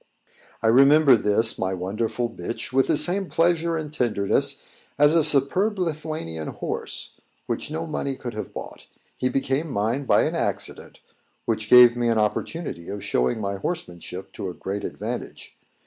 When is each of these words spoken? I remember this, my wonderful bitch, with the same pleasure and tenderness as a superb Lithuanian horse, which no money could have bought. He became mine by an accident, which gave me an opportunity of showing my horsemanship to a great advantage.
I 0.63 0.67
remember 0.67 1.15
this, 1.15 1.59
my 1.59 1.75
wonderful 1.75 2.27
bitch, 2.27 2.73
with 2.73 2.87
the 2.87 2.97
same 2.97 3.29
pleasure 3.29 3.77
and 3.77 3.93
tenderness 3.93 4.59
as 4.97 5.13
a 5.13 5.23
superb 5.23 5.77
Lithuanian 5.77 6.47
horse, 6.47 7.17
which 7.45 7.69
no 7.69 7.85
money 7.85 8.15
could 8.15 8.33
have 8.33 8.51
bought. 8.51 8.87
He 9.15 9.29
became 9.29 9.69
mine 9.69 10.05
by 10.05 10.23
an 10.23 10.33
accident, 10.33 11.01
which 11.45 11.69
gave 11.69 11.95
me 11.95 12.07
an 12.07 12.17
opportunity 12.17 12.89
of 12.89 13.03
showing 13.03 13.39
my 13.39 13.57
horsemanship 13.57 14.31
to 14.31 14.49
a 14.49 14.55
great 14.55 14.83
advantage. 14.83 15.55